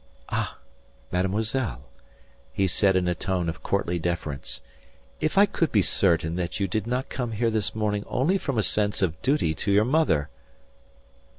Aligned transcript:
"Ah, 0.29 0.57
mademoiselle," 1.11 1.83
he 2.51 2.65
said 2.65 2.95
in 2.95 3.07
a 3.07 3.13
tone 3.13 3.47
of 3.47 3.61
courtly 3.61 3.99
deference. 3.99 4.63
"If 5.19 5.37
I 5.37 5.45
could 5.45 5.71
be 5.71 5.83
certain 5.83 6.37
that 6.37 6.59
you 6.59 6.67
did 6.67 6.87
not 6.87 7.07
come 7.07 7.33
here 7.33 7.51
this 7.51 7.75
morning 7.75 8.03
only 8.07 8.39
from 8.39 8.57
a 8.57 8.63
sense 8.63 9.03
of 9.03 9.21
duty 9.21 9.53
to 9.53 9.71
your 9.71 9.85
mother!" 9.85 10.29